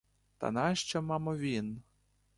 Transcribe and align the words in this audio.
Та 0.37 0.51
нащо, 0.51 1.01
мамо, 1.01 1.35
він? 1.37 1.81